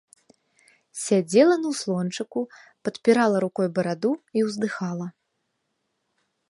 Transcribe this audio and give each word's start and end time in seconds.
Сядзела 1.01 1.55
на 1.65 1.73
ўслончыку, 1.73 2.39
падпірала 2.89 3.37
рукой 3.45 3.67
бараду 3.77 4.11
і 4.41 4.49
ўздыхала. 4.49 5.07